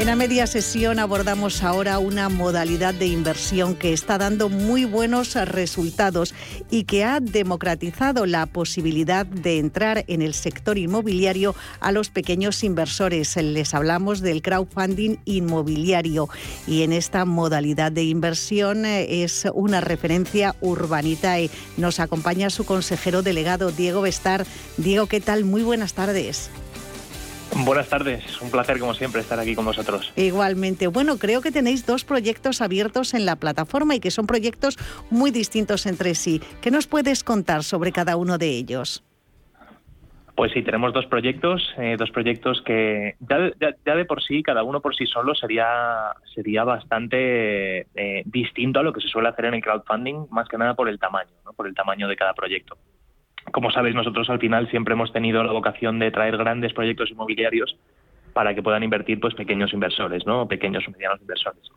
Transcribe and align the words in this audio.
En 0.00 0.06
la 0.06 0.16
media 0.16 0.46
sesión 0.46 0.98
abordamos 0.98 1.62
ahora 1.62 1.98
una 1.98 2.30
modalidad 2.30 2.94
de 2.94 3.04
inversión 3.04 3.74
que 3.74 3.92
está 3.92 4.16
dando 4.16 4.48
muy 4.48 4.86
buenos 4.86 5.34
resultados 5.34 6.34
y 6.70 6.84
que 6.84 7.04
ha 7.04 7.20
democratizado 7.20 8.24
la 8.24 8.46
posibilidad 8.46 9.26
de 9.26 9.58
entrar 9.58 10.06
en 10.08 10.22
el 10.22 10.32
sector 10.32 10.78
inmobiliario 10.78 11.54
a 11.80 11.92
los 11.92 12.08
pequeños 12.08 12.64
inversores. 12.64 13.36
Les 13.36 13.74
hablamos 13.74 14.22
del 14.22 14.40
crowdfunding 14.40 15.18
inmobiliario 15.26 16.30
y 16.66 16.82
en 16.82 16.94
esta 16.94 17.26
modalidad 17.26 17.92
de 17.92 18.04
inversión 18.04 18.86
eh, 18.86 19.22
es 19.22 19.46
una 19.52 19.82
referencia 19.82 20.56
Urbanitae. 20.62 21.50
Nos 21.76 22.00
acompaña 22.00 22.48
su 22.48 22.64
consejero 22.64 23.20
delegado 23.20 23.70
Diego 23.70 24.00
Bestar. 24.00 24.46
Diego, 24.78 25.08
¿qué 25.08 25.20
tal? 25.20 25.44
Muy 25.44 25.62
buenas 25.62 25.92
tardes. 25.92 26.48
Buenas 27.56 27.88
tardes, 27.88 28.40
un 28.40 28.50
placer 28.50 28.78
como 28.78 28.94
siempre 28.94 29.20
estar 29.20 29.38
aquí 29.38 29.54
con 29.54 29.64
vosotros. 29.64 30.12
Igualmente. 30.16 30.86
Bueno, 30.86 31.18
creo 31.18 31.42
que 31.42 31.50
tenéis 31.50 31.84
dos 31.84 32.04
proyectos 32.04 32.60
abiertos 32.60 33.12
en 33.14 33.26
la 33.26 33.36
plataforma 33.36 33.94
y 33.94 34.00
que 34.00 34.10
son 34.10 34.26
proyectos 34.26 34.78
muy 35.10 35.30
distintos 35.30 35.86
entre 35.86 36.14
sí. 36.14 36.40
¿Qué 36.62 36.70
nos 36.70 36.86
puedes 36.86 37.24
contar 37.24 37.62
sobre 37.64 37.92
cada 37.92 38.16
uno 38.16 38.38
de 38.38 38.50
ellos? 38.50 39.04
Pues 40.36 40.52
sí, 40.52 40.62
tenemos 40.62 40.94
dos 40.94 41.04
proyectos, 41.06 41.74
eh, 41.76 41.96
dos 41.98 42.10
proyectos 42.12 42.62
que 42.62 43.16
ya, 43.20 43.94
de 43.94 44.04
por 44.06 44.22
sí, 44.22 44.42
cada 44.42 44.62
uno 44.62 44.80
por 44.80 44.96
sí 44.96 45.04
solo 45.04 45.34
sería, 45.34 46.12
sería 46.34 46.64
bastante 46.64 47.80
eh, 47.94 48.22
distinto 48.24 48.80
a 48.80 48.82
lo 48.82 48.92
que 48.92 49.02
se 49.02 49.08
suele 49.08 49.28
hacer 49.28 49.46
en 49.46 49.54
el 49.54 49.62
crowdfunding, 49.62 50.28
más 50.30 50.48
que 50.48 50.56
nada 50.56 50.74
por 50.74 50.88
el 50.88 50.98
tamaño, 50.98 51.32
¿no? 51.44 51.52
por 51.52 51.66
el 51.66 51.74
tamaño 51.74 52.08
de 52.08 52.16
cada 52.16 52.32
proyecto 52.32 52.78
como 53.52 53.70
sabéis, 53.70 53.94
nosotros 53.94 54.28
al 54.30 54.38
final 54.38 54.68
siempre 54.70 54.94
hemos 54.94 55.12
tenido 55.12 55.42
la 55.42 55.52
vocación 55.52 55.98
de 55.98 56.10
traer 56.10 56.36
grandes 56.36 56.72
proyectos 56.72 57.10
inmobiliarios 57.10 57.76
para 58.32 58.54
que 58.54 58.62
puedan 58.62 58.82
invertir 58.82 59.18
pues 59.20 59.34
pequeños 59.34 59.72
inversores, 59.72 60.26
¿no? 60.26 60.46
Pequeños 60.46 60.86
o 60.86 60.90
medianos 60.90 61.20
inversores. 61.20 61.70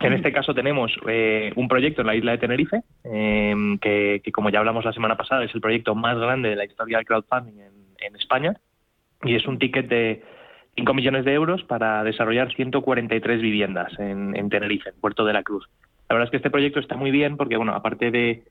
En 0.00 0.14
este 0.14 0.32
caso 0.32 0.54
tenemos 0.54 0.92
eh, 1.06 1.52
un 1.56 1.68
proyecto 1.68 2.00
en 2.00 2.06
la 2.06 2.14
isla 2.14 2.32
de 2.32 2.38
Tenerife, 2.38 2.82
em, 3.04 3.78
que, 3.78 4.22
como 4.32 4.48
ya 4.48 4.60
hablamos 4.60 4.84
la 4.84 4.94
semana 4.94 5.16
pasada, 5.16 5.44
es 5.44 5.54
el 5.54 5.60
proyecto 5.60 5.94
más 5.94 6.18
grande 6.18 6.48
de 6.48 6.56
la 6.56 6.64
historia 6.64 6.96
del 6.96 7.06
crowdfunding 7.06 7.60
en, 7.60 8.16
España 8.16 8.54
y 9.22 9.34
es 9.34 9.46
un 9.46 9.58
ticket 9.58 9.88
de 9.88 10.24
5 10.76 10.94
millones 10.94 11.24
de 11.26 11.34
euros 11.34 11.62
para 11.64 12.02
desarrollar 12.02 12.52
143 12.54 13.42
viviendas 13.42 13.92
en, 13.98 14.34
en 14.34 14.48
Tenerife, 14.48 14.88
en 14.88 15.00
Puerto 15.00 15.24
de 15.24 15.34
la 15.34 15.42
Cruz. 15.42 15.68
La 16.08 16.14
verdad 16.14 16.26
es 16.26 16.30
que 16.30 16.36
este 16.38 16.50
proyecto 16.50 16.80
está 16.80 16.96
muy 16.96 17.10
bien 17.10 17.36
porque, 17.36 17.56
bueno, 17.56 17.74
aparte 17.74 18.10
de 18.10 18.42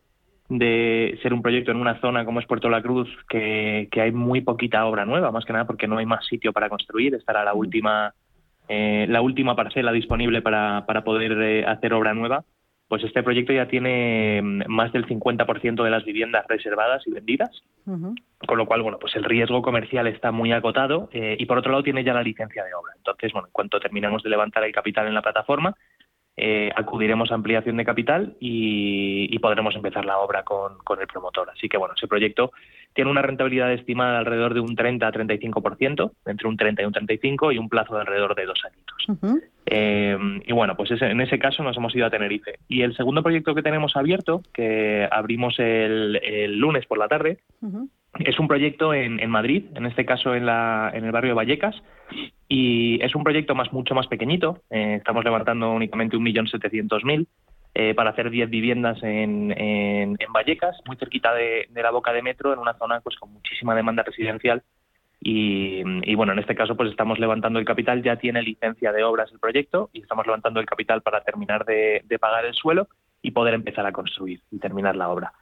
de 0.50 1.20
ser 1.22 1.34
un 1.34 1.44
proyecto 1.44 1.72
en 1.72 1.78
una 1.78 2.00
zona 2.02 2.26
como 2.26 2.40
es 2.40 2.48
Puerto 2.48 2.70
La 2.70 2.82
Cruz, 2.82 3.08
que, 3.30 3.88
hay 3.94 4.12
muy 4.12 4.42
poquita 4.42 4.86
obra 4.86 5.06
nueva, 5.06 5.32
más 5.32 5.46
que 5.46 5.54
nada 5.54 5.66
porque 5.66 5.88
no 5.88 6.00
hay 6.00 6.06
más 6.06 6.26
sitio 6.26 6.52
para 6.52 6.70
construir, 6.70 7.14
estará 7.14 7.44
la 7.44 7.54
última, 7.54 8.14
eh, 8.68 9.06
la 9.08 9.22
última 9.22 9.56
parcela 9.56 9.92
disponible 9.92 10.42
para, 10.42 10.86
para 10.88 11.04
poder 11.04 11.34
eh, 11.40 11.66
hacer 11.66 11.94
obra 11.94 12.16
nueva, 12.16 12.44
pues 12.88 13.04
este 13.04 13.22
proyecto 13.22 13.54
ya 13.54 13.68
tiene 13.68 14.42
mm, 14.42 14.64
más 14.68 14.92
del 14.92 15.06
50% 15.06 15.84
de 15.84 15.90
las 15.92 16.04
viviendas 16.04 16.46
reservadas 16.50 17.06
y 17.06 17.12
vendidas, 17.12 17.62
con 17.86 18.58
lo 18.58 18.66
cual, 18.66 18.82
bueno, 18.82 18.98
pues 19.00 19.16
el 19.16 19.24
riesgo 19.24 19.62
comercial 19.62 20.08
está 20.08 20.32
muy 20.32 20.52
acotado 20.52 21.10
eh, 21.12 21.36
y 21.40 21.46
por 21.46 21.58
otro 21.58 21.72
lado 21.72 21.84
tiene 21.84 22.04
ya 22.04 22.14
la 22.14 22.24
licencia 22.24 22.64
de 22.64 22.74
obra. 22.74 22.94
Entonces, 22.98 23.32
bueno, 23.32 23.48
en 23.48 23.52
cuanto 23.52 23.80
terminamos 23.80 24.24
de 24.24 24.30
levantar 24.30 24.64
el 24.64 24.72
capital 24.72 25.08
en 25.08 25.14
la 25.14 25.22
plataforma, 25.22 25.76
eh, 26.42 26.72
acudiremos 26.74 27.32
a 27.32 27.36
ampliación 27.36 27.76
de 27.76 27.84
capital 27.84 28.38
y, 28.40 29.38
podremos 29.40 29.76
empezar 29.76 30.06
la 30.06 30.20
obra 30.20 30.44
con, 30.44 30.74
el 31.00 31.08
promotor. 31.08 31.50
Así 31.50 31.68
que 31.68 31.78
bueno, 31.78 31.96
ese 31.98 32.08
proyecto 32.08 32.52
tiene 32.94 33.12
una 33.12 33.22
rentabilidad 33.22 33.74
estimada 33.74 34.20
alrededor 34.20 34.54
de 34.54 34.62
un 34.62 34.76
30 34.76 35.06
a 35.06 35.12
35%, 35.12 36.12
entre 36.26 36.48
un 36.48 36.56
30 36.56 36.82
y 36.82 36.86
un 36.86 36.94
35 36.94 37.52
y 37.52 37.58
un 37.58 37.68
plazo 37.68 37.96
de 37.96 38.02
alrededor 38.02 38.36
de 38.36 38.46
dos 38.46 38.60
añitos. 38.64 39.42
Eh, 39.66 40.18
y 40.46 40.54
bueno, 40.54 40.78
pues 40.78 40.92
en 40.92 41.20
ese 41.20 41.40
caso 41.40 41.62
nos 41.64 41.76
hemos 41.76 41.94
ido 41.94 42.06
a 42.06 42.10
Tenerife. 42.10 42.60
Y 42.70 42.84
el 42.84 42.96
segundo 42.96 43.22
proyecto 43.22 43.54
que 43.54 43.64
tenemos 43.64 43.98
abierto, 43.98 44.42
que 44.54 45.08
abrimos 45.12 45.60
el, 45.60 46.58
lunes 46.58 46.86
por 46.86 47.00
la 47.00 47.10
tarde, 47.10 47.40
es 48.20 48.40
un 48.40 48.48
proyecto 48.48 48.94
en, 48.94 49.20
en, 49.20 49.30
Madrid, 49.30 49.66
en 49.76 49.86
este 49.86 50.06
caso 50.06 50.36
en, 50.36 50.46
la, 50.46 50.92
en 50.94 51.06
el 51.06 51.12
barrio 51.12 51.32
de 51.32 51.36
Vallecas, 51.36 51.76
y 52.48 53.02
es 53.04 53.16
un 53.16 53.24
proyecto 53.24 53.56
más 53.56 53.72
mucho 53.72 53.96
más 53.96 54.08
pequeñito. 54.08 54.62
Eh, 54.70 54.96
estamos 54.98 55.24
levantando 55.24 55.72
únicamente 55.72 56.18
1.700.000 56.18 57.28
eh, 57.76 57.94
para 57.94 58.10
hacer 58.10 58.30
10 58.30 58.50
viviendas 58.50 58.98
en, 59.04 60.18
Vallecas, 60.34 60.78
muy 60.86 60.98
cerquita 60.98 61.34
de, 61.34 61.68
la 61.74 61.92
boca 61.92 62.12
de 62.12 62.22
metro, 62.22 62.54
en 62.54 62.60
una 62.60 62.74
zona 62.74 63.00
pues 63.02 63.16
con 63.18 63.32
muchísima 63.32 63.76
demanda 63.76 64.04
residencial. 64.04 64.64
Y, 65.22 65.84
bueno, 66.16 66.32
en 66.32 66.40
este 66.40 66.56
caso 66.56 66.78
pues 66.78 66.90
estamos 66.90 67.20
levantando 67.20 67.60
el 67.60 67.66
capital, 67.66 68.02
ya 68.02 68.16
tiene 68.16 68.42
licencia 68.42 68.94
de 68.94 69.04
obras 69.04 69.30
el 69.34 69.40
proyecto 69.40 69.90
y 69.92 70.02
estamos 70.02 70.26
levantando 70.26 70.62
el 70.62 70.66
capital 70.66 71.02
para 71.02 71.22
terminar 71.22 71.66
de 71.66 72.20
pagar 72.20 72.46
el 72.46 72.54
suelo 72.54 72.88
y 73.22 73.32
poder 73.32 73.54
empezar 73.54 73.86
a 73.86 73.92
construir 73.92 74.42
y 74.50 74.60
terminar 74.60 74.96
la 74.96 75.10
obra. 75.10 75.34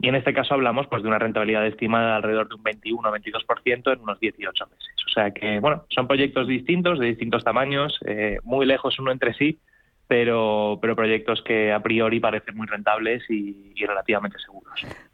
Y 0.00 0.08
en 0.08 0.14
este 0.14 0.32
caso 0.32 0.54
hablamos 0.54 0.86
pues 0.86 1.02
de 1.02 1.08
una 1.08 1.18
rentabilidad 1.18 1.66
estimada 1.66 2.16
alrededor 2.16 2.48
de 2.48 2.54
un 2.54 2.62
21 2.62 3.08
o 3.08 3.12
22% 3.12 3.92
en 3.92 4.00
unos 4.00 4.20
18 4.20 4.66
meses. 4.66 4.94
O 5.06 5.10
sea 5.10 5.30
que, 5.30 5.60
bueno, 5.60 5.84
son 5.88 6.06
proyectos 6.06 6.48
distintos, 6.48 6.98
de 6.98 7.06
distintos 7.06 7.44
tamaños, 7.44 7.98
eh, 8.06 8.38
muy 8.42 8.66
lejos 8.66 8.98
uno 8.98 9.12
entre 9.12 9.34
sí, 9.34 9.58
pero, 10.06 10.78
pero 10.80 10.96
proyectos 10.96 11.42
que 11.42 11.72
a 11.72 11.80
priori 11.80 12.20
parecen 12.20 12.56
muy 12.56 12.66
rentables 12.66 13.22
y, 13.30 13.74
relativamente 13.86 14.38
seguros. 14.38 14.63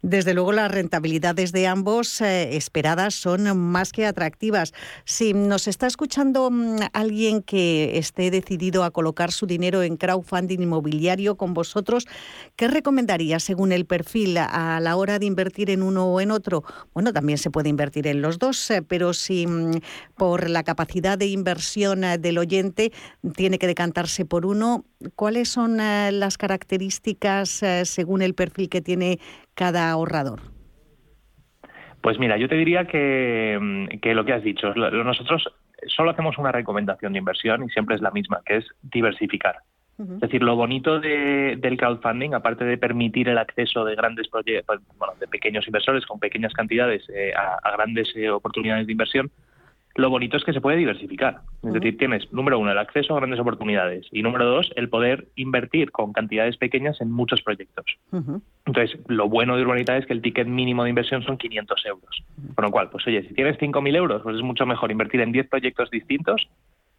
Desde 0.01 0.33
luego 0.33 0.51
las 0.51 0.71
rentabilidades 0.71 1.51
de 1.51 1.67
ambos 1.67 2.21
eh, 2.21 2.55
esperadas 2.55 3.13
son 3.13 3.55
más 3.57 3.91
que 3.91 4.07
atractivas. 4.07 4.73
Si 5.05 5.33
nos 5.33 5.67
está 5.67 5.85
escuchando 5.85 6.49
mm, 6.49 6.77
alguien 6.93 7.43
que 7.43 7.97
esté 7.99 8.31
decidido 8.31 8.83
a 8.83 8.91
colocar 8.91 9.31
su 9.31 9.45
dinero 9.45 9.83
en 9.83 9.97
crowdfunding 9.97 10.61
inmobiliario 10.61 11.35
con 11.35 11.53
vosotros, 11.53 12.07
¿qué 12.55 12.67
recomendaría 12.67 13.39
según 13.39 13.71
el 13.71 13.85
perfil 13.85 14.37
a 14.37 14.79
la 14.79 14.95
hora 14.95 15.19
de 15.19 15.27
invertir 15.27 15.69
en 15.69 15.83
uno 15.83 16.05
o 16.07 16.19
en 16.19 16.31
otro? 16.31 16.63
Bueno, 16.93 17.13
también 17.13 17.37
se 17.37 17.51
puede 17.51 17.69
invertir 17.69 18.07
en 18.07 18.21
los 18.21 18.39
dos, 18.39 18.71
eh, 18.71 18.81
pero 18.81 19.13
si 19.13 19.45
mm, 19.45 19.81
por 20.15 20.49
la 20.49 20.63
capacidad 20.63 21.17
de 21.17 21.27
inversión 21.27 22.03
eh, 22.03 22.17
del 22.17 22.37
oyente 22.37 22.91
tiene 23.35 23.59
que 23.59 23.67
decantarse 23.67 24.25
por 24.25 24.45
uno, 24.45 24.85
¿cuáles 25.15 25.49
son 25.49 25.79
eh, 25.79 26.11
las 26.11 26.37
características 26.37 27.61
según 27.83 28.21
el 28.21 28.33
perfil 28.33 28.69
que 28.69 28.81
tiene 28.81 29.19
cada 29.55 29.89
ahorrador? 29.89 30.39
Pues 32.01 32.17
mira, 32.17 32.37
yo 32.37 32.49
te 32.49 32.55
diría 32.55 32.85
que, 32.85 33.57
mm, 33.61 34.07
lo 34.13 34.25
que 34.25 34.33
has 34.33 34.43
dicho, 34.43 34.73
nosotros 34.73 35.47
solo 35.87 36.11
hacemos 36.11 36.37
una 36.37 36.51
recomendación 36.51 37.13
de 37.13 37.19
inversión 37.19 37.63
y 37.63 37.69
siempre 37.69 37.95
es 37.95 38.01
la 38.01 38.11
misma, 38.11 38.41
que 38.45 38.57
es 38.57 38.65
diversificar. 38.81 39.57
Es 39.99 40.19
decir, 40.19 40.41
lo 40.41 40.55
bonito 40.55 40.99
del 40.99 41.77
crowdfunding, 41.77 42.33
aparte 42.33 42.65
de 42.65 42.75
permitir 42.75 43.29
el 43.29 43.37
acceso 43.37 43.85
de 43.85 43.95
grandes 43.95 44.27
proyectos, 44.29 44.81
bueno, 44.97 45.13
de 45.19 45.27
pequeños 45.27 45.67
inversores 45.67 46.07
con 46.07 46.19
pequeñas 46.19 46.53
cantidades 46.53 47.07
eh, 47.13 47.31
a, 47.35 47.71
grandes 47.71 48.11
oportunidades 48.33 48.87
de 48.87 48.93
inversión, 48.93 49.29
lo 49.95 50.09
bonito 50.09 50.37
es 50.37 50.43
que 50.43 50.53
se 50.53 50.61
puede 50.61 50.77
diversificar. 50.77 51.41
Es 51.63 51.73
decir, 51.73 51.97
tienes, 51.97 52.31
número 52.31 52.59
uno, 52.59 52.71
el 52.71 52.77
acceso 52.77 53.13
a 53.13 53.17
grandes 53.17 53.39
oportunidades 53.39 54.07
y 54.11 54.23
número 54.23 54.45
dos, 54.45 54.71
el 54.75 54.89
poder 54.89 55.27
invertir 55.35 55.91
con 55.91 56.13
cantidades 56.13 56.57
pequeñas 56.57 57.01
en 57.01 57.11
muchos 57.11 57.41
proyectos. 57.41 57.85
Entonces, 58.65 58.97
lo 59.07 59.27
bueno 59.27 59.55
de 59.55 59.63
Urbanita 59.63 59.97
es 59.97 60.05
que 60.05 60.13
el 60.13 60.21
ticket 60.21 60.47
mínimo 60.47 60.83
de 60.83 60.89
inversión 60.89 61.23
son 61.23 61.37
500 61.37 61.85
euros. 61.85 62.23
Con 62.55 62.65
lo 62.65 62.71
cual, 62.71 62.89
pues 62.89 63.05
oye, 63.07 63.23
si 63.23 63.33
tienes 63.33 63.57
5.000 63.57 63.95
euros, 63.95 64.21
pues 64.23 64.37
es 64.37 64.43
mucho 64.43 64.65
mejor 64.65 64.91
invertir 64.91 65.21
en 65.21 65.31
10 65.31 65.49
proyectos 65.49 65.89
distintos 65.91 66.47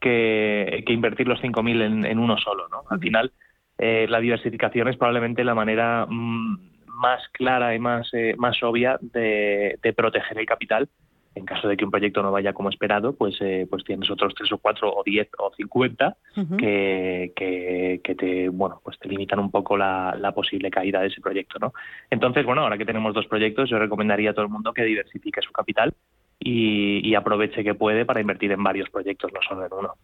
que, 0.01 0.85
invertir 0.89 1.29
los 1.29 1.41
5.000 1.41 1.83
en, 1.83 2.05
en 2.05 2.19
uno 2.19 2.37
solo. 2.37 2.69
¿no? 2.69 2.83
Al 2.91 3.01
final, 3.01 3.33
eh, 3.79 4.07
la 4.09 4.21
diversificación 4.21 4.89
es 4.89 4.97
probablemente 4.97 5.45
la 5.45 5.55
manera 5.55 6.07
mm, 6.09 6.73
más 6.87 7.23
clara 7.33 7.75
y 7.75 7.79
más, 7.79 8.09
eh, 8.13 8.35
más 8.37 8.63
obvia 8.63 8.99
de, 9.01 9.79
de 9.83 9.93
proteger 9.93 10.39
el 10.39 10.47
capital 10.47 10.89
en 11.35 11.45
caso 11.47 11.69
de 11.69 11.77
que 11.77 11.85
un 11.85 11.91
proyecto 11.91 12.23
no 12.23 12.31
vaya 12.31 12.53
como 12.53 12.69
esperado, 12.69 13.15
pues, 13.15 13.37
eh, 13.41 13.67
pues 13.69 13.85
tienes 13.85 14.11
otros 14.11 14.35
tres 14.35 14.53
o 14.53 14.59
cuatro 14.59 14.93
o 14.95 15.03
diez 15.05 15.29
o 15.39 15.51
cincuenta 15.57 16.17
que, 16.59 17.33
que, 17.35 18.15
te, 18.15 18.49
bueno, 18.49 18.81
pues 18.85 18.99
te 18.99 19.09
limitan 19.09 19.39
un 19.39 19.51
poco 19.51 19.77
la, 19.77 20.33
posible 20.35 20.71
caída 20.71 21.01
de 21.01 21.09
ese 21.09 21.21
proyecto, 21.21 21.59
¿no? 21.59 21.73
Entonces, 22.11 22.45
bueno, 22.45 22.63
ahora 22.63 22.79
que 22.79 22.85
tenemos 22.85 23.15
dos 23.15 23.27
proyectos, 23.27 23.69
yo 23.71 23.79
recomendaría 23.79 24.31
a 24.31 24.35
todo 24.35 24.45
el 24.45 24.51
mundo 24.51 24.73
que 24.73 24.85
diversifique 24.85 25.43
su 25.43 25.53
capital 25.53 25.95
y, 26.39 27.15
aproveche 27.15 27.63
que 27.63 27.75
puede 27.75 28.05
para 28.05 28.21
invertir 28.21 28.53
en 28.53 28.63
varios 28.63 28.91
proyectos, 28.91 29.33
no 29.33 29.41
solo 29.47 29.67
en 29.67 29.73
uno. 29.73 29.95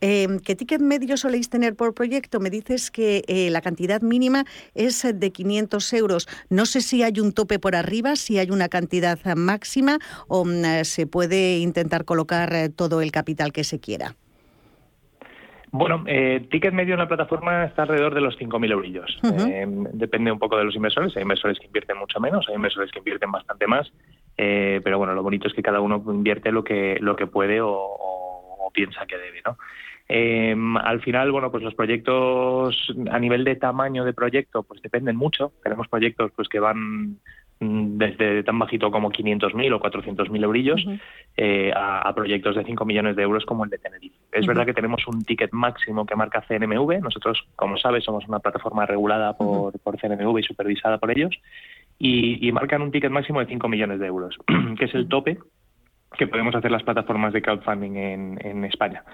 Em, 0.00 0.38
¿Qué 0.40 0.54
ticket 0.54 0.80
medio 0.80 1.16
soléis 1.16 1.48
tener 1.50 1.74
por 1.74 1.94
proyecto? 1.94 2.40
Me 2.40 2.50
dices 2.50 2.90
que 2.90 3.22
eh, 3.28 3.50
la 3.50 3.60
cantidad 3.60 4.00
mínima 4.00 4.44
es 4.74 5.06
de 5.14 5.32
500 5.32 5.92
euros. 5.94 6.28
No 6.50 6.66
sé 6.66 6.80
si 6.80 7.02
hay 7.02 7.20
un 7.20 7.32
tope 7.32 7.58
por 7.58 7.74
arriba, 7.76 8.16
si 8.16 8.38
hay 8.38 8.50
una 8.50 8.68
cantidad 8.68 9.18
máxima 9.36 9.98
o 10.28 10.44
mm, 10.44 10.64
eh, 10.64 10.84
se 10.84 11.06
puede 11.06 11.58
intentar 11.58 12.04
colocar 12.04 12.52
eh, 12.52 12.68
todo 12.68 13.00
el 13.00 13.12
capital 13.12 13.52
que 13.52 13.64
se 13.64 13.80
quiera. 13.80 14.14
Bueno, 15.72 16.04
eh, 16.06 16.46
ticket 16.50 16.72
medio 16.72 16.94
en 16.94 17.00
la 17.00 17.08
plataforma 17.08 17.64
está 17.64 17.82
alrededor 17.82 18.14
de 18.14 18.20
los 18.22 18.38
5.000 18.38 18.72
eurillos. 18.72 19.20
depende 19.92 20.32
un 20.32 20.38
poco 20.38 20.56
de 20.56 20.64
los 20.64 20.74
inversores. 20.74 21.14
Hay 21.16 21.22
inversores 21.22 21.58
que 21.58 21.66
invierten 21.66 21.98
mucho 21.98 22.18
menos, 22.18 22.46
hay 22.48 22.54
inversores 22.54 22.90
que 22.90 23.00
invierten 23.00 23.30
bastante 23.30 23.66
más. 23.66 23.92
pero 24.36 24.96
bueno, 24.96 25.12
lo 25.12 25.22
bonito 25.22 25.48
es 25.48 25.54
que 25.54 25.62
cada 25.62 25.80
uno 25.80 26.02
invierte 26.06 26.50
lo 26.50 26.64
que 26.64 26.96
lo 27.00 27.16
que 27.16 27.26
puede 27.26 27.60
o 27.60 28.25
piensa 28.70 29.06
que 29.06 29.18
debe, 29.18 29.42
¿no? 29.44 29.56
Em, 30.08 30.76
al 30.76 31.00
final, 31.00 31.32
bueno, 31.32 31.50
pues 31.50 31.64
los 31.64 31.74
proyectos 31.74 32.94
a 33.10 33.18
nivel 33.18 33.44
de 33.44 33.56
tamaño 33.56 34.04
de 34.04 34.12
proyecto, 34.12 34.62
pues 34.62 34.80
dependen 34.80 35.16
mucho. 35.16 35.52
Tenemos 35.62 35.88
proyectos 35.88 36.30
pues 36.36 36.48
que 36.48 36.60
van 36.60 37.18
mm, 37.58 37.98
desde 37.98 38.44
tan 38.44 38.58
bajito 38.58 38.90
como 38.92 39.10
500.000 39.10 39.74
o 39.74 39.80
400.000 39.80 40.44
eurillos 40.44 40.86
eh, 41.36 41.72
a, 41.74 42.12
proyectos 42.14 42.54
de 42.54 42.64
5 42.64 42.84
millones 42.84 43.16
de 43.16 43.22
euros 43.22 43.44
como 43.44 43.64
el 43.64 43.70
de 43.70 43.78
Tenerife. 43.78 44.16
Es 44.30 44.46
verdad 44.46 44.64
que 44.64 44.74
tenemos 44.74 45.06
un 45.08 45.24
ticket 45.24 45.52
máximo 45.52 46.06
que 46.06 46.14
marca 46.14 46.44
CNMV. 46.46 47.00
Nosotros, 47.00 47.44
como 47.56 47.76
sabes, 47.76 48.04
somos 48.04 48.28
una 48.28 48.38
plataforma 48.38 48.86
regulada 48.86 49.36
por, 49.36 49.76
por 49.80 49.98
CNMV 49.98 50.38
y 50.38 50.42
supervisada 50.44 50.98
por 50.98 51.10
ellos. 51.10 51.34
Y, 51.98 52.46
y, 52.46 52.52
marcan 52.52 52.82
un 52.82 52.92
ticket 52.92 53.10
máximo 53.10 53.40
de 53.40 53.46
5 53.46 53.68
millones 53.68 53.98
de 53.98 54.06
euros, 54.06 54.36
que 54.78 54.84
es 54.84 54.94
el 54.94 55.08
tope 55.08 55.38
que 56.16 56.26
podemos 56.26 56.54
hacer 56.54 56.70
las 56.70 56.82
plataformas 56.82 57.32
de 57.32 57.42
crowdfunding 57.42 57.96
en, 57.96 58.64
España. 58.64 59.04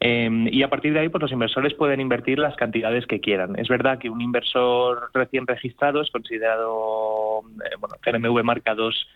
Em, 0.00 0.48
y 0.48 0.62
a 0.62 0.68
partir 0.68 0.92
de 0.92 1.00
ahí, 1.00 1.08
pues 1.08 1.22
los 1.22 1.32
inversores 1.32 1.74
pueden 1.74 2.00
invertir 2.00 2.38
las 2.38 2.56
cantidades 2.56 3.06
que 3.06 3.20
quieran. 3.20 3.58
Es 3.58 3.68
verdad 3.68 3.98
que 3.98 4.10
un 4.10 4.20
inversor 4.20 5.10
recién 5.14 5.46
registrado 5.46 6.02
es 6.02 6.10
considerado, 6.10 7.40
eh, 7.64 7.76
bueno, 7.80 7.96
CNMV 8.02 8.44
marca 8.44 8.74
dos, 8.74 9.08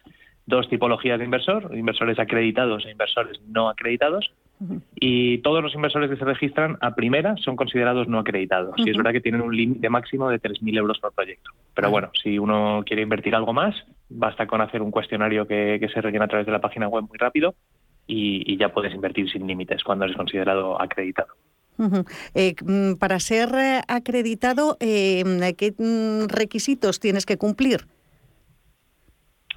dos 0.47 0.69
tipologías 0.69 1.19
de 1.19 1.25
inversor, 1.25 1.71
inversores 1.75 2.19
acreditados 2.19 2.85
e 2.87 2.91
inversores 2.91 3.41
no 3.49 3.69
acreditados. 3.69 4.33
Y 4.95 5.39
todos 5.39 5.61
los 5.61 5.75
inversores 5.75 6.09
que 6.09 6.17
se 6.17 6.25
registran 6.25 6.79
a 6.81 6.95
primera 6.95 7.37
son 7.39 7.57
considerados 7.57 8.07
no 8.07 8.21
acreditados. 8.21 8.75
Y 8.77 8.91
es 8.91 8.97
verdad 8.97 9.11
que 9.11 9.21
tienen 9.21 9.41
un 9.41 9.57
límite 9.57 9.89
máximo 9.89 10.29
de 10.29 10.41
3.000 10.41 10.79
euros 10.79 11.01
por 11.01 11.13
proyecto. 11.13 11.51
Pero 11.75 11.91
bueno, 11.91 12.11
si 12.23 12.39
uno 12.39 12.85
quiere 12.87 13.03
invertir 13.03 13.35
algo 13.35 13.53
más, 13.53 13.75
basta 14.15 14.47
con 14.47 14.61
hacer 14.61 14.83
un 14.83 14.91
cuestionario 14.91 15.47
que, 15.47 15.87
se 15.93 16.01
rellena 16.01 16.27
a 16.27 16.29
través 16.29 16.47
de 16.47 16.53
la 16.53 16.61
página 16.61 16.89
web 16.89 17.05
muy 17.09 17.19
rápido 17.19 17.55
y, 18.07 18.57
ya 18.57 18.73
puedes 18.73 18.95
invertir 18.95 19.31
sin 19.31 19.47
límites 19.47 19.83
cuando 19.83 20.05
eres 20.05 20.17
considerado 20.17 20.81
acreditado. 20.81 21.35
Eh, 22.35 22.55
mm, 22.65 22.95
para 22.95 23.19
ser 23.19 23.49
acreditado, 23.89 24.77
eh, 24.79 25.25
¿qué 25.57 25.73
mm, 25.77 26.29
requisitos 26.29 27.01
tienes 27.01 27.27
que 27.27 27.39
cumplir? 27.39 27.87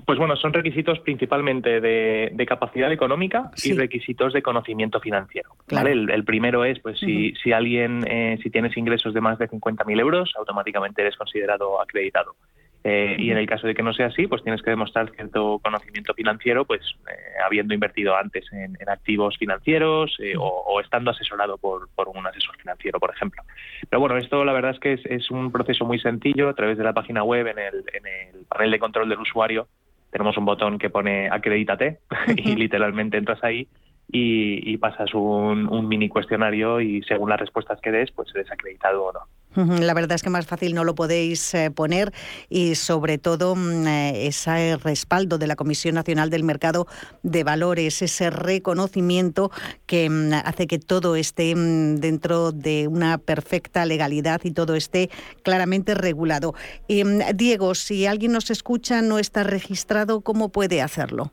Pues 0.05 0.19
bueno, 0.19 0.35
son 0.35 0.53
requisitos 0.53 0.99
principalmente 0.99 1.79
de, 1.79 2.45
capacidad 2.47 2.91
económica 2.91 3.51
y 3.63 3.73
requisitos 3.73 4.33
de 4.33 4.43
conocimiento 4.43 4.99
financiero. 4.99 5.51
El, 5.67 6.23
primero 6.25 6.63
es, 6.65 6.79
pues, 6.79 6.99
si, 6.99 7.33
si 7.41 7.51
alguien, 7.53 8.05
eh, 8.07 8.37
si 8.43 8.49
tienes 8.49 8.75
ingresos 8.77 9.13
de 9.13 9.21
más 9.21 9.39
de 9.39 9.49
50.000 9.49 9.99
euros, 9.99 10.33
automáticamente 10.37 11.01
eres 11.01 11.15
considerado 11.15 11.81
acreditado. 11.81 12.35
Eh, 12.87 13.15
y 13.17 13.31
en 13.31 13.39
el 13.39 13.47
caso 13.47 13.65
de 13.65 13.73
que 13.73 13.81
no 13.81 13.93
sea 13.93 14.07
así, 14.07 14.27
pues 14.27 14.43
tienes 14.43 14.61
que 14.61 14.69
demostrar 14.69 15.09
cierto 15.09 15.57
conocimiento 15.57 16.13
financiero, 16.13 16.65
pues 16.65 16.81
eh, 17.09 17.13
habiendo 17.43 17.73
invertido 17.73 18.15
antes 18.15 18.45
en, 18.53 18.77
activos 18.87 19.35
financieros 19.39 20.15
o, 20.37 20.79
estando 20.79 21.09
asesorado 21.09 21.57
por, 21.57 21.89
un 22.07 22.27
asesor 22.27 22.55
financiero, 22.57 22.99
por 22.99 23.09
ejemplo. 23.09 23.41
Pero 23.89 23.99
bueno, 23.99 24.17
esto 24.17 24.45
la 24.45 24.53
verdad 24.53 24.71
es 24.71 24.79
que 24.79 24.93
es, 24.93 25.05
es 25.05 25.31
un 25.31 25.51
proceso 25.51 25.83
muy 25.83 25.99
sencillo 25.99 26.47
a 26.47 26.53
través 26.53 26.77
de 26.77 26.83
la 26.83 26.93
página 26.93 27.23
web, 27.23 27.47
en 27.47 27.57
el, 27.57 27.83
en 27.93 28.05
el 28.05 28.45
panel 28.45 28.69
de 28.69 28.79
control 28.79 29.09
del 29.09 29.19
usuario 29.19 29.67
tenemos 30.11 30.37
un 30.37 30.45
botón 30.45 30.79
que 30.79 30.89
pone 30.89 31.27
acredítate 31.29 31.99
y 32.37 32.55
literalmente 32.55 33.17
entras 33.17 33.43
ahí 33.43 33.67
y, 34.07 34.77
pasas 34.77 35.13
un, 35.13 35.87
mini 35.87 36.07
cuestionario 36.07 36.79
y 36.79 37.01
según 37.03 37.29
las 37.29 37.39
respuestas 37.39 37.81
que 37.81 37.91
des, 37.91 38.11
pues 38.11 38.29
eres 38.35 38.49
acreditado 38.51 39.05
o 39.05 39.11
no. 39.11 39.19
La 39.55 39.93
verdad 39.93 40.15
es 40.15 40.23
que 40.23 40.29
más 40.29 40.45
fácil 40.45 40.73
no 40.73 40.83
lo 40.83 40.95
podéis 40.95 41.53
eh, 41.53 41.71
poner 41.71 42.11
y 42.49 42.75
sobre 42.75 43.17
todo 43.17 43.55
mm, 43.55 43.87
eh, 43.87 44.27
ese 44.27 44.77
respaldo 44.77 45.37
de 45.37 45.47
la 45.47 45.55
Comisión 45.55 45.95
Nacional 45.95 46.29
del 46.29 46.43
Mercado 46.43 46.87
de 47.23 47.43
Valores, 47.43 48.01
ese 48.01 48.29
reconocimiento 48.29 49.51
que 49.85 50.09
mm, 50.09 50.33
hace 50.33 50.67
que 50.67 50.79
todo 50.79 51.15
esté 51.15 51.55
mm, 51.55 51.95
dentro 51.97 52.51
de 52.51 52.87
una 52.87 53.17
perfecta 53.17 53.85
legalidad 53.85 54.41
y 54.43 54.51
todo 54.51 54.75
esté 54.75 55.09
claramente 55.43 55.95
regulado. 55.95 56.53
Diego, 56.87 57.75
si 57.75 58.05
alguien 58.05 58.33
nos 58.33 58.51
escucha, 58.51 59.01
no 59.01 59.19
está 59.19 59.43
registrado, 59.43 60.21
¿cómo 60.21 60.49
puede 60.49 60.81
hacerlo? 60.81 61.31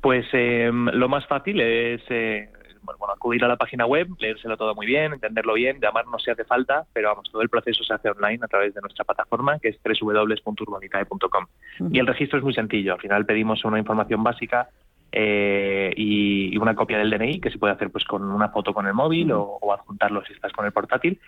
Pues 0.00 0.26
em, 0.32 0.86
lo 0.86 1.08
más 1.08 1.26
fácil 1.26 1.60
es 1.60 2.00
eh, 2.08 2.48
bueno, 2.82 3.12
acudir 3.12 3.44
a 3.44 3.48
la 3.48 3.56
página 3.56 3.86
web, 3.86 4.08
leérselo 4.18 4.56
todo 4.56 4.74
muy 4.74 4.86
bien, 4.86 5.12
entenderlo 5.12 5.54
bien, 5.54 5.80
llamarnos 5.80 6.22
si 6.22 6.30
hace 6.30 6.44
falta, 6.44 6.84
pero 6.92 7.08
vamos, 7.08 7.30
todo 7.30 7.42
el 7.42 7.48
proceso 7.48 7.84
se 7.84 7.94
hace 7.94 8.10
online 8.10 8.40
a 8.42 8.48
través 8.48 8.74
de 8.74 8.80
nuestra 8.80 9.04
plataforma, 9.04 9.58
que 9.58 9.68
es 9.68 9.78
www.urbanitae.com. 9.82 11.46
Y 11.92 11.98
el 11.98 12.06
registro 12.06 12.38
es 12.38 12.44
muy 12.44 12.54
sencillo. 12.54 12.94
Al 12.94 13.00
final 13.00 13.26
pedimos 13.26 13.64
una 13.64 13.78
información 13.78 14.22
básica 14.22 14.68
eh, 15.12 15.92
y, 15.96 16.56
una 16.58 16.74
copia 16.74 16.98
del 16.98 17.10
DNI, 17.10 17.40
que 17.40 17.50
se 17.50 17.58
puede 17.58 17.74
hacer 17.74 17.90
pues 17.90 18.04
con 18.04 18.22
una 18.22 18.48
foto 18.50 18.74
con 18.74 18.86
el 18.86 18.94
móvil 18.94 19.32
o, 19.32 19.58
o 19.60 19.72
adjuntarlo 19.72 20.24
si 20.24 20.32
estás 20.32 20.52
con 20.52 20.66
el 20.66 20.72
portátil. 20.72 21.20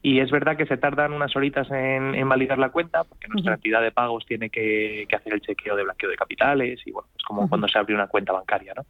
Y 0.00 0.20
es 0.20 0.30
verdad 0.30 0.56
que 0.56 0.66
se 0.66 0.76
tardan 0.76 1.12
unas 1.12 1.34
horitas 1.34 1.68
en, 1.70 2.28
validar 2.28 2.58
la 2.58 2.70
cuenta, 2.70 3.02
porque 3.02 3.26
nuestra 3.28 3.54
entidad 3.54 3.82
de 3.82 3.90
pagos 3.90 4.24
tiene 4.26 4.48
que, 4.48 5.08
hacer 5.12 5.32
el 5.32 5.40
chequeo 5.40 5.74
de 5.74 5.82
blanqueo 5.82 6.10
de 6.10 6.16
capitales 6.16 6.80
y 6.86 6.92
bueno, 6.92 7.08
es 7.16 7.24
como 7.24 7.48
cuando 7.48 7.66
se 7.66 7.78
abre 7.78 7.94
una 7.94 8.06
cuenta 8.06 8.32
bancaria, 8.32 8.74
¿no? 8.76 8.86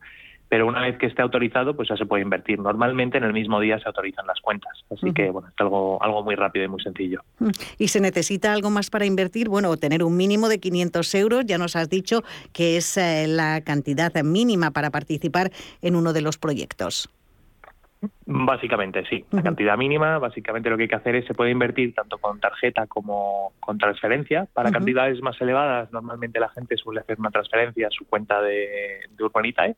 Pero 0.48 0.66
una 0.66 0.82
vez 0.82 0.98
que 0.98 1.06
esté 1.06 1.22
autorizado, 1.22 1.76
pues 1.76 1.88
ya 1.88 1.96
se 1.96 2.06
puede 2.06 2.22
invertir. 2.22 2.58
Normalmente 2.58 3.18
en 3.18 3.24
el 3.24 3.32
mismo 3.32 3.60
día 3.60 3.78
se 3.78 3.88
autorizan 3.88 4.26
las 4.26 4.40
cuentas, 4.40 4.72
así 4.90 5.12
que 5.12 5.30
bueno, 5.30 5.48
es 5.48 5.54
algo, 5.58 6.02
algo 6.02 6.22
muy 6.22 6.34
rápido 6.34 6.64
y 6.64 6.68
muy 6.68 6.82
sencillo. 6.82 7.22
¿Y 7.78 7.88
se 7.88 8.00
necesita 8.00 8.52
algo 8.52 8.70
más 8.70 8.90
para 8.90 9.04
invertir? 9.04 9.48
Bueno, 9.48 9.76
tener 9.76 10.02
un 10.02 10.16
mínimo 10.16 10.48
de 10.48 10.58
500 10.58 11.14
euros, 11.14 11.44
ya 11.46 11.58
nos 11.58 11.76
has 11.76 11.88
dicho 11.88 12.22
que 12.52 12.76
es 12.76 12.96
eh, 12.96 13.26
la 13.28 13.60
cantidad 13.62 14.12
mínima 14.22 14.70
para 14.70 14.90
participar 14.90 15.50
en 15.82 15.96
uno 15.96 16.12
de 16.12 16.22
los 16.22 16.38
proyectos. 16.38 17.10
Básicamente, 18.26 19.04
sí. 19.08 19.24
La 19.32 19.42
cantidad 19.42 19.76
mínima, 19.76 20.18
básicamente 20.18 20.70
lo 20.70 20.76
que 20.76 20.84
hay 20.84 20.88
que 20.88 20.94
hacer 20.94 21.16
es 21.16 21.26
se 21.26 21.34
puede 21.34 21.50
invertir 21.50 21.94
tanto 21.94 22.18
con 22.18 22.38
tarjeta 22.38 22.86
como 22.86 23.52
con 23.58 23.78
transferencia. 23.78 24.46
Para 24.52 24.70
cantidades 24.70 25.20
más 25.20 25.40
elevadas, 25.40 25.90
normalmente 25.92 26.38
la 26.38 26.48
gente 26.50 26.76
suele 26.76 27.00
hacer 27.00 27.18
una 27.18 27.30
transferencia 27.30 27.88
a 27.88 27.90
su 27.90 28.06
cuenta 28.06 28.40
de, 28.40 29.00
Urbanitae. 29.18 29.74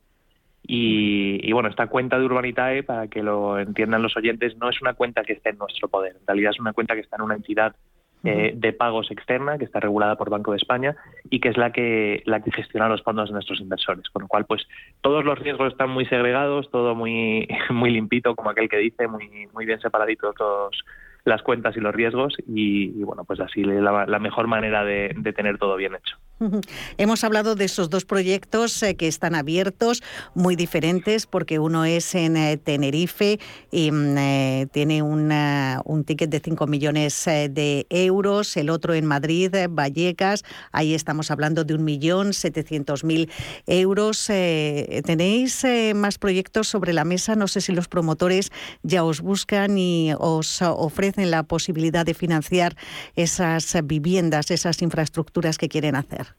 Y, 0.67 1.41
y, 1.43 1.53
bueno, 1.53 1.69
esta 1.69 1.89
cuenta 1.89 2.19
de 2.19 2.25
Urbanitae, 2.27 2.83
para 2.83 3.09
que 3.09 3.23
lo 3.23 3.59
entiendan 3.59 4.03
los 4.03 4.17
oyentes, 4.17 4.57
no 4.59 4.69
es 4.69 4.81
una 4.81 4.95
cuenta 4.95 5.23
que 5.23 5.33
esté 5.33 5.51
en 5.51 5.59
nuestro 5.59 5.89
poder. 5.89 6.17
En 6.21 6.27
realidad 6.27 6.53
es 6.53 6.61
una 6.61 6.73
cuenta 6.73 6.95
que 6.95 7.01
está 7.01 7.17
en 7.17 7.23
una 7.23 7.35
entidad 7.35 7.75
eh, 8.23 8.53
de 8.55 8.73
pagos 8.75 9.11
externa 9.11 9.57
que 9.57 9.65
está 9.65 9.81
regulada 9.81 10.17
por 10.17 10.29
Banco 10.29 10.51
de 10.51 10.59
España 10.59 10.95
y 11.31 11.41
que 11.41 11.49
es 11.49 11.57
la 11.57 11.73
que 11.73 12.23
la 12.27 12.41
que 12.41 12.53
gestiona 12.53 12.87
los 12.87 13.03
fondos 13.03 13.31
de 13.31 13.33
nuestros 13.33 13.61
inversores 13.61 14.11
con 14.11 14.21
lo 14.21 14.29
cual 14.29 14.45
pues 14.45 14.69
todos 15.01 15.25
los 15.25 15.39
riesgos 15.39 15.73
están 15.73 15.89
muy 15.89 16.05
segregados 16.05 16.71
todo 16.71 16.95
muy 16.95 17.49
muy 17.71 17.91
limpito 17.91 18.37
como 18.37 18.51
aquel 18.51 18.69
que 18.69 18.77
dice 18.77 19.09
muy 19.09 19.49
muy 19.55 19.65
bien 19.65 19.81
separaditos 19.81 20.35
todos 20.35 20.85
las 21.25 21.43
cuentas 21.43 21.77
y 21.77 21.81
los 21.81 21.95
riesgos 21.95 22.35
y, 22.47 23.03
bueno, 23.03 23.25
pues 23.25 23.41
así 23.41 23.63
la, 23.63 24.07
la 24.07 24.19
mejor 24.19 24.47
manera 24.47 24.85
de, 24.85 25.15
tener 25.35 25.59
todo 25.59 25.77
bien 25.77 25.95
hecho. 25.95 26.17
Hemos 26.99 27.25
hablado 27.25 27.55
de 27.55 27.67
esos 27.67 27.91
dos 27.91 28.05
proyectos 28.05 28.83
eh, 28.83 28.97
que 28.97 29.09
están 29.09 29.35
abiertos, 29.35 30.03
muy 30.35 30.57
diferentes, 30.57 31.27
porque 31.27 31.59
uno 31.59 31.85
es 31.85 32.15
en 32.15 32.37
eh, 32.37 32.57
Tenerife 32.57 33.39
y 33.71 33.91
mm, 33.91 34.19
eh, 34.19 34.67
tiene 34.73 35.03
un 35.03 36.05
ticket 36.07 36.31
de 36.31 36.41
5 36.41 36.67
millones 36.67 37.25
de 37.25 37.87
euros, 37.91 38.57
el 38.57 38.71
otro 38.71 38.95
en 38.95 39.07
Madrid, 39.07 39.55
Vallecas, 39.69 40.45
ahí 40.73 40.95
estamos 40.95 41.31
hablando 41.31 41.65
de 41.65 41.75
1.700.000 41.75 43.31
euros. 43.67 44.27
¿Tenéis 44.27 45.65
más 45.95 46.19
proyectos 46.19 46.69
sobre 46.69 46.93
la 46.93 47.05
mesa? 47.05 47.37
No 47.37 47.49
sé 47.49 47.61
si 47.61 47.73
los 47.73 47.89
promotores 47.89 48.51
ya 48.83 49.05
os 49.05 49.21
buscan 49.21 49.79
y 49.79 50.13
os 50.19 50.63
ofrecen 50.63 51.25
en 51.25 51.31
la 51.31 51.43
posibilidad 51.43 52.05
de 52.05 52.15
financiar 52.15 52.77
esas 53.15 53.77
viviendas, 53.85 54.51
esas 54.51 54.83
infraestructuras 54.83 55.59
que 55.59 55.69
quieren 55.69 55.97
hacer? 55.97 56.30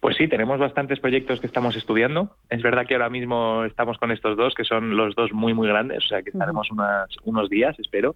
Pues 0.00 0.16
sí, 0.16 0.28
tenemos 0.28 0.60
bastantes 0.60 1.00
proyectos 1.00 1.40
que 1.40 1.48
estamos 1.48 1.74
estudiando. 1.74 2.36
Es 2.50 2.62
verdad 2.62 2.86
que 2.86 2.94
ahora 2.94 3.10
mismo 3.10 3.64
estamos 3.64 3.98
con 3.98 4.12
estos 4.12 4.36
dos, 4.36 4.54
que 4.54 4.64
son 4.64 4.96
los 4.96 5.16
dos 5.16 5.32
muy, 5.32 5.54
muy 5.54 5.66
grandes, 5.66 6.04
o 6.04 6.08
sea 6.08 6.22
que 6.22 6.30
estaremos 6.30 6.68
unos 7.24 7.50
días, 7.50 7.76
espero. 7.80 8.14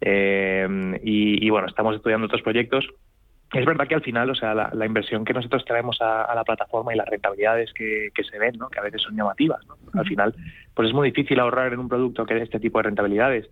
Eh, 0.00 0.68
y, 1.02 1.50
bueno, 1.50 1.66
estamos 1.66 1.96
estudiando 1.96 2.26
otros 2.26 2.42
proyectos 2.42 2.86
es 3.52 3.64
verdad 3.64 3.86
que 3.86 3.94
al 3.94 4.02
final, 4.02 4.28
o 4.28 4.34
sea, 4.34 4.54
la, 4.54 4.86
inversión 4.86 5.24
que 5.24 5.32
nosotros 5.32 5.64
traemos 5.64 5.98
a, 6.00 6.34
la 6.34 6.42
plataforma 6.42 6.92
y 6.92 6.96
las 6.96 7.08
rentabilidades 7.08 7.72
que, 7.72 8.10
se 8.28 8.38
ven, 8.38 8.56
¿no? 8.58 8.68
que 8.68 8.80
a 8.80 8.82
veces 8.82 9.02
son 9.02 9.16
llamativas, 9.16 9.64
¿no? 9.66 9.76
al 9.94 10.06
final, 10.06 10.34
pues 10.74 10.88
es 10.88 10.94
muy 10.94 11.10
difícil 11.10 11.38
ahorrar 11.38 11.72
en 11.72 11.78
un 11.78 11.88
producto 11.88 12.26
que 12.26 12.34
dé 12.34 12.42
este 12.42 12.58
tipo 12.58 12.78
de 12.78 12.84
rentabilidades. 12.84 13.48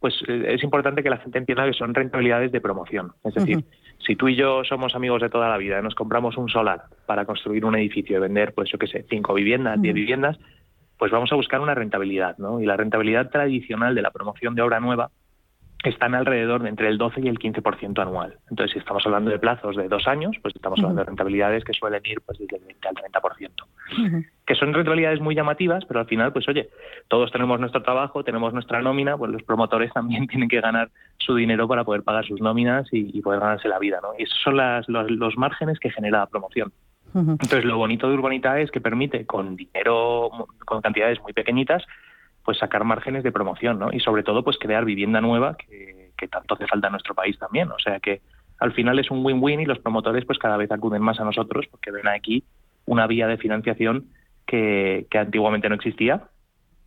Pues 0.00 0.14
eh, 0.28 0.54
es 0.54 0.62
importante 0.62 1.02
que 1.02 1.10
la 1.10 1.18
gente 1.18 1.38
entienda 1.38 1.64
que 1.64 1.72
son 1.72 1.94
rentabilidades 1.94 2.52
de 2.52 2.60
promoción. 2.60 3.12
Es 3.24 3.34
decir, 3.34 3.64
si 3.98 4.16
tú 4.16 4.28
y 4.28 4.36
yo 4.36 4.62
somos 4.64 4.94
amigos 4.94 5.20
de 5.22 5.28
toda 5.28 5.48
la 5.48 5.58
vida, 5.58 5.78
y 5.78 5.82
nos 5.82 5.94
compramos 5.94 6.36
un 6.36 6.48
solar 6.48 6.82
para 7.06 7.24
construir 7.24 7.64
un 7.64 7.74
edificio 7.74 8.16
y 8.16 8.20
vender, 8.20 8.54
pues 8.54 8.70
yo 8.70 8.78
qué 8.78 8.86
sé, 8.86 9.04
cinco 9.10 9.34
viviendas, 9.34 9.80
diez 9.80 9.94
viviendas, 9.94 10.38
pues 10.98 11.12
vamos 11.12 11.32
a 11.32 11.36
buscar 11.36 11.60
una 11.60 11.74
rentabilidad, 11.74 12.38
¿no? 12.38 12.60
Y 12.60 12.66
la 12.66 12.76
rentabilidad 12.76 13.30
tradicional 13.30 13.94
de 13.94 14.02
la 14.02 14.10
promoción 14.10 14.54
de 14.54 14.62
obra 14.62 14.80
nueva 14.80 15.10
están 15.84 16.14
alrededor 16.14 16.62
de 16.62 16.68
entre 16.68 16.88
el 16.88 16.98
12 16.98 17.20
y 17.20 17.28
el 17.28 17.38
15% 17.38 18.00
anual. 18.00 18.36
Entonces, 18.50 18.72
si 18.72 18.78
estamos 18.80 19.04
hablando 19.06 19.30
de 19.30 19.38
plazos 19.38 19.76
de 19.76 19.88
dos 19.88 20.08
años, 20.08 20.36
pues 20.42 20.54
estamos 20.56 20.78
hablando 20.80 21.02
de 21.02 21.06
rentabilidades 21.06 21.64
que 21.64 21.72
suelen 21.72 22.02
ir 22.04 22.20
pues 22.22 22.38
desde 22.38 22.56
el 22.56 22.64
20 22.64 22.88
al 22.88 22.94
30%. 22.94 23.50
Que 24.44 24.54
son 24.56 24.74
rentabilidades 24.74 25.20
muy 25.20 25.34
llamativas, 25.34 25.84
pero 25.84 26.00
al 26.00 26.06
final, 26.06 26.32
pues 26.32 26.48
oye, 26.48 26.68
todos 27.06 27.30
tenemos 27.30 27.60
nuestro 27.60 27.82
trabajo, 27.82 28.24
tenemos 28.24 28.52
nuestra 28.52 28.82
nómina, 28.82 29.16
pues 29.16 29.30
los 29.30 29.42
promotores 29.44 29.92
también 29.94 30.26
tienen 30.26 30.48
que 30.48 30.60
ganar 30.60 30.90
su 31.18 31.34
dinero 31.34 31.68
para 31.68 31.84
poder 31.84 32.02
pagar 32.02 32.26
sus 32.26 32.40
nóminas 32.40 32.88
y, 32.92 33.20
poder 33.22 33.40
ganarse 33.40 33.68
la 33.68 33.78
vida, 33.78 34.00
¿no? 34.02 34.10
Y 34.18 34.22
esos 34.22 34.38
son 34.42 34.56
las, 34.56 34.88
los, 34.88 35.10
los 35.10 35.36
márgenes 35.36 35.78
que 35.78 35.90
genera 35.90 36.20
la 36.20 36.26
promoción. 36.26 36.72
Entonces, 37.14 37.64
lo 37.64 37.78
bonito 37.78 38.08
de 38.08 38.14
Urbanita 38.14 38.60
es 38.60 38.70
que 38.70 38.80
permite, 38.80 39.24
con 39.24 39.56
dinero, 39.56 40.30
con 40.64 40.82
cantidades 40.82 41.20
muy 41.22 41.32
pequeñitas, 41.32 41.84
pues 42.48 42.56
sacar 42.56 42.82
márgenes 42.82 43.22
de 43.24 43.30
promoción, 43.30 43.78
¿no? 43.78 43.92
Y 43.92 44.00
sobre 44.00 44.22
todo, 44.22 44.42
pues 44.42 44.56
crear 44.56 44.86
vivienda 44.86 45.20
nueva 45.20 45.54
que, 45.54 46.12
que 46.16 46.28
tanto 46.28 46.54
hace 46.54 46.66
falta 46.66 46.86
en 46.86 46.92
nuestro 46.92 47.14
país 47.14 47.38
también. 47.38 47.70
O 47.72 47.78
sea 47.78 48.00
que 48.00 48.22
al 48.58 48.72
final 48.72 48.98
es 48.98 49.10
un 49.10 49.22
win-win 49.22 49.60
y 49.60 49.66
los 49.66 49.80
promotores 49.80 50.24
pues 50.24 50.38
cada 50.38 50.56
vez 50.56 50.72
acuden 50.72 51.02
más 51.02 51.20
a 51.20 51.24
nosotros 51.24 51.66
porque 51.70 51.90
ven 51.90 52.08
aquí 52.08 52.44
una 52.86 53.06
vía 53.06 53.26
de 53.26 53.36
financiación 53.36 54.06
que, 54.46 55.06
que 55.10 55.18
antiguamente 55.18 55.68
no 55.68 55.74
existía 55.74 56.22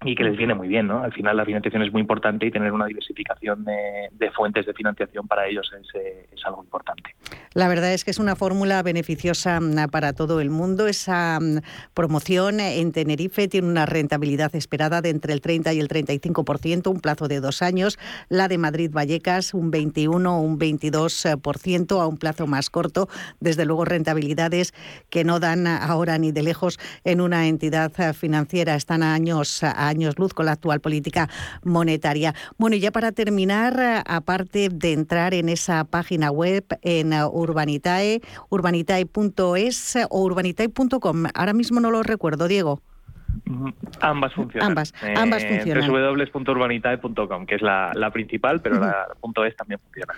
y 0.03 0.15
que 0.15 0.23
les 0.23 0.35
viene 0.35 0.55
muy 0.55 0.67
bien, 0.67 0.87
¿no? 0.87 1.03
Al 1.03 1.13
final 1.13 1.37
la 1.37 1.45
financiación 1.45 1.83
es 1.83 1.91
muy 1.91 2.01
importante 2.01 2.47
y 2.47 2.51
tener 2.51 2.71
una 2.71 2.87
diversificación 2.87 3.63
de, 3.63 4.31
fuentes 4.31 4.65
de 4.65 4.73
financiación 4.73 5.27
para 5.27 5.47
ellos 5.47 5.71
eh, 5.93 6.27
es, 6.31 6.45
algo 6.45 6.63
importante. 6.63 7.13
La 7.53 7.67
verdad 7.67 7.93
es 7.93 8.03
que 8.03 8.11
es 8.11 8.17
una 8.17 8.35
fórmula 8.35 8.81
beneficiosa 8.81 9.59
mm, 9.59 9.89
para 9.91 10.13
todo 10.13 10.41
el 10.41 10.49
mundo. 10.49 10.87
Esa 10.87 11.39
mm, 11.39 11.59
promoción 11.93 12.59
en 12.59 12.91
Tenerife 12.91 13.47
tiene 13.47 13.67
una 13.67 13.85
rentabilidad 13.85 14.55
esperada 14.55 15.01
de 15.01 15.09
entre 15.09 15.33
el 15.33 15.41
30 15.41 15.73
y 15.73 15.79
el 15.79 15.87
35%, 15.87 16.89
un 16.89 16.99
plazo 16.99 17.27
de 17.27 17.39
dos 17.39 17.61
años. 17.61 17.99
La 18.29 18.47
de 18.47 18.57
Madrid-Vallecas, 18.57 19.53
un 19.53 19.69
21 19.69 20.35
o 20.35 20.41
un 20.41 20.57
22% 20.57 22.01
a 22.01 22.07
un 22.07 22.17
plazo 22.17 22.47
más 22.47 22.69
corto. 22.69 23.07
Desde 23.39 23.65
luego, 23.65 23.85
rentabilidades 23.85 24.73
que 25.09 25.23
no 25.23 25.39
dan 25.39 25.67
ahora 25.67 26.17
ni 26.17 26.31
de 26.31 26.41
lejos 26.41 26.79
en 27.03 27.21
una 27.21 27.47
entidad 27.47 27.91
financiera. 28.13 28.75
Están 28.75 29.03
a 29.03 29.13
años 29.13 29.63
a 29.63 29.90
años 29.91 30.17
luz 30.17 30.33
con 30.33 30.45
la 30.45 30.53
actual 30.53 30.79
política 30.79 31.29
monetaria. 31.63 32.33
Bueno, 32.57 32.75
y 32.75 32.79
ya 32.79 32.91
para 32.91 33.11
terminar, 33.11 34.03
aparte 34.07 34.69
de 34.69 34.93
entrar 34.93 35.33
en 35.33 35.49
esa 35.49 35.83
página 35.83 36.31
web 36.31 36.65
en 36.81 37.13
Urbanitae, 37.13 38.21
urbanitae.es 38.49 39.97
o 40.09 40.23
urbanitae.com, 40.23 41.25
ahora 41.33 41.53
mismo 41.53 41.79
no 41.79 41.91
lo 41.91 42.03
recuerdo, 42.03 42.47
Diego. 42.47 42.81
Ambas 44.01 44.33
funcionan. 44.33 44.69
Ambas, 44.69 44.93
ambas 45.15 45.43
eh, 45.43 45.49
funcionan. 45.49 45.89
www.urbanitae.com, 45.89 47.45
que 47.45 47.55
es 47.55 47.61
la, 47.61 48.09
principal, 48.11 48.61
pero 48.61 48.79
la 48.79 49.07
punto 49.19 49.45
.es 49.45 49.55
también 49.55 49.79
funciona. 49.79 50.13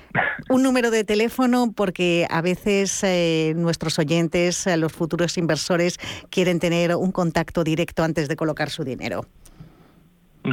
Un 0.50 0.64
número 0.64 0.92
de 0.92 1.04
teléfono, 1.04 1.72
porque 1.76 2.28
a 2.30 2.42
veces 2.42 3.04
eh, 3.04 3.54
nuestros 3.56 4.00
oyentes, 4.00 4.68
eh, 4.68 4.78
los 4.78 4.94
futuros 4.94 5.38
inversores, 5.38 6.00
quieren 6.30 6.60
tener 6.60 6.96
un 6.96 7.12
contacto 7.12 7.64
directo 7.64 8.04
antes 8.04 8.28
de 8.28 8.36
colocar 8.36 8.70
su 8.70 8.84
dinero. 8.84 9.26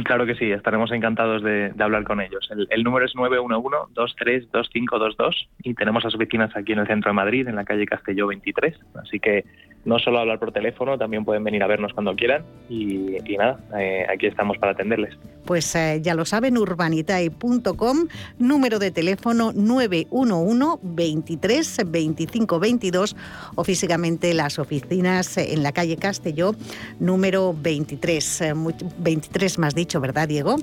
Claro 0.05 0.25
que 0.25 0.35
sí, 0.35 0.49
estaremos 0.49 0.89
encantados 0.93 1.43
de, 1.43 1.73
hablar 1.77 2.05
con 2.05 2.21
ellos. 2.21 2.49
El, 2.69 2.83
número 2.83 3.05
es 3.05 3.13
911-232522 3.13 5.47
y 5.63 5.73
tenemos 5.73 6.05
las 6.05 6.15
oficinas 6.15 6.55
aquí 6.55 6.71
en 6.71 6.79
el 6.79 6.87
centro 6.87 7.09
de 7.09 7.15
Madrid, 7.15 7.45
en 7.47 7.57
la 7.57 7.65
calle 7.65 7.85
Castelló 7.85 8.27
23. 8.27 8.73
Así 9.03 9.19
que 9.19 9.43
no 9.85 9.99
solo 9.99 10.19
hablar 10.19 10.39
por 10.39 10.51
teléfono, 10.51 10.97
también 10.97 11.25
pueden 11.25 11.43
venir 11.43 11.63
a 11.63 11.67
vernos 11.67 11.93
cuando 11.93 12.15
quieran 12.15 12.43
y, 12.69 13.17
nada, 13.37 13.59
eh, 13.79 14.05
aquí 14.11 14.27
estamos 14.27 14.57
para 14.57 14.73
atenderles. 14.73 15.17
Pues 15.45 15.73
eh, 15.75 15.99
ya 16.01 16.13
lo 16.13 16.25
saben, 16.25 16.57
urbanitae.com, 16.57 18.07
número 18.37 18.79
de 18.79 18.91
teléfono 18.91 19.51
911 19.53 20.79
23 20.83 21.81
25 21.87 22.59
22 22.59 23.15
o 23.55 23.63
físicamente 23.63 24.33
las 24.33 24.59
oficinas 24.59 25.37
en 25.37 25.63
la 25.63 25.71
calle 25.71 25.97
Castelló, 25.97 26.53
número 26.99 27.55
23, 27.57 28.53
23 28.99 29.59
más 29.59 29.75
dicho, 29.75 29.99
¿verdad, 29.99 30.27
Diego? 30.27 30.57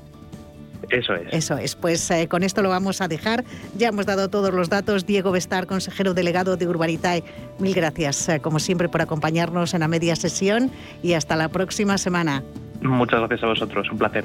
Eso 0.90 1.14
es. 1.14 1.32
Eso 1.32 1.58
es. 1.58 1.76
Pues 1.76 2.10
eh, 2.10 2.28
con 2.28 2.42
esto 2.42 2.62
lo 2.62 2.68
vamos 2.68 3.00
a 3.00 3.08
dejar. 3.08 3.44
Ya 3.76 3.88
hemos 3.88 4.06
dado 4.06 4.28
todos 4.28 4.52
los 4.52 4.68
datos. 4.68 5.06
Diego 5.06 5.30
Bestar, 5.30 5.66
consejero 5.66 6.14
delegado 6.14 6.56
de 6.56 6.66
Urbanitae, 6.66 7.24
mil 7.58 7.74
gracias, 7.74 8.28
eh, 8.28 8.40
como 8.40 8.58
siempre, 8.58 8.88
por 8.88 9.02
acompañarnos 9.02 9.74
en 9.74 9.80
la 9.80 9.88
media 9.88 10.16
sesión 10.16 10.70
y 11.02 11.14
hasta 11.14 11.36
la 11.36 11.48
próxima 11.48 11.98
semana. 11.98 12.42
Muchas 12.80 13.20
gracias 13.20 13.42
a 13.42 13.46
vosotros. 13.46 13.90
Un 13.90 13.98
placer. 13.98 14.24